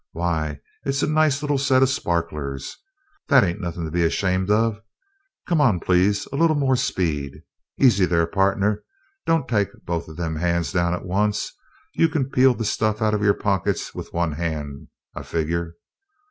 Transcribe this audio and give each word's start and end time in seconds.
Why, 0.13 0.59
it's 0.83 1.03
a 1.03 1.07
nice 1.07 1.43
little 1.43 1.59
set 1.59 1.83
o' 1.83 1.85
sparklers. 1.85 2.75
That 3.27 3.43
ain't 3.43 3.61
nothin' 3.61 3.85
to 3.85 3.91
be 3.91 4.03
ashamed 4.03 4.49
of. 4.49 4.81
Come 5.47 5.61
on, 5.61 5.79
please; 5.79 6.25
a 6.33 6.35
little 6.35 6.55
more 6.55 6.75
speed. 6.75 7.43
Easy 7.79 8.07
there, 8.07 8.25
partner; 8.25 8.83
don't 9.27 9.47
take 9.47 9.69
both 9.85 10.07
them 10.17 10.37
hands 10.37 10.71
down 10.73 10.95
at 10.95 11.05
once. 11.05 11.53
You 11.93 12.09
can 12.09 12.31
peel 12.31 12.55
the 12.55 12.65
stuff 12.65 12.99
out 12.99 13.13
of 13.13 13.21
your 13.21 13.35
pockets 13.35 13.93
with 13.93 14.11
one 14.11 14.31
hand, 14.31 14.87
I 15.13 15.21
figure. 15.21 15.75